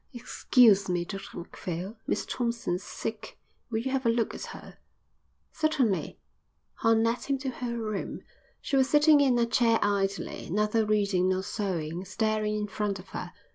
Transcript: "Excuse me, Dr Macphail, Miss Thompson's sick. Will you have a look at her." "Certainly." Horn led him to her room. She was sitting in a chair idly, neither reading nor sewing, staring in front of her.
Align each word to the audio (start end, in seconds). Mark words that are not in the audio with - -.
"Excuse 0.13 0.89
me, 0.89 1.05
Dr 1.05 1.37
Macphail, 1.37 1.95
Miss 2.07 2.25
Thompson's 2.25 2.81
sick. 2.81 3.37
Will 3.69 3.81
you 3.81 3.91
have 3.91 4.03
a 4.03 4.09
look 4.09 4.33
at 4.33 4.47
her." 4.47 4.79
"Certainly." 5.51 6.17
Horn 6.79 7.03
led 7.03 7.25
him 7.25 7.37
to 7.37 7.51
her 7.51 7.77
room. 7.77 8.23
She 8.61 8.75
was 8.75 8.89
sitting 8.89 9.21
in 9.21 9.37
a 9.37 9.45
chair 9.45 9.77
idly, 9.83 10.49
neither 10.49 10.87
reading 10.87 11.29
nor 11.29 11.43
sewing, 11.43 12.03
staring 12.03 12.55
in 12.55 12.65
front 12.67 12.97
of 12.97 13.09
her. 13.09 13.31